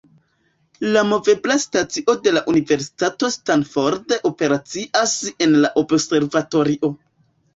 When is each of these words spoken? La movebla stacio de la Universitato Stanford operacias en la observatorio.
La 0.93 1.01
movebla 1.09 1.57
stacio 1.63 2.15
de 2.27 2.31
la 2.31 2.43
Universitato 2.53 3.29
Stanford 3.35 4.15
operacias 4.31 5.15
en 5.47 5.53
la 5.65 5.71
observatorio. 5.85 6.93